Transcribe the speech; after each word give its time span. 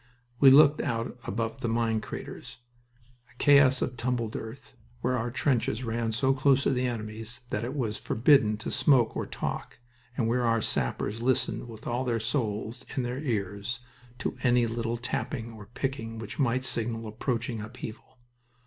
We 0.39 0.49
looked 0.49 0.81
out 0.81 1.15
above 1.25 1.59
the 1.61 1.67
mine 1.67 2.01
craters, 2.01 2.57
a 3.31 3.37
chaos 3.37 3.83
of 3.83 3.97
tumbled 3.97 4.35
earth, 4.35 4.75
where 5.01 5.15
our 5.15 5.29
trenches 5.29 5.83
ran 5.83 6.11
so 6.11 6.33
close 6.33 6.63
to 6.63 6.71
the 6.71 6.87
enemy's 6.87 7.41
that 7.51 7.63
it 7.63 7.75
was 7.75 7.99
forbidden 7.99 8.57
to 8.65 8.71
smoke 8.71 9.15
or 9.15 9.27
talk, 9.27 9.77
and 10.17 10.27
where 10.27 10.43
our 10.43 10.59
sappers 10.59 11.21
listened 11.21 11.67
with 11.67 11.85
all 11.85 12.03
their 12.03 12.19
souls 12.19 12.83
in 12.97 13.03
their 13.03 13.19
ears 13.19 13.79
to 14.17 14.35
any 14.41 14.65
little 14.65 14.97
tapping 14.97 15.51
or 15.53 15.67
picking 15.67 16.17
which 16.17 16.39
might 16.39 16.65
signal 16.65 17.05
approaching 17.05 17.61
upheaval. 17.61 18.17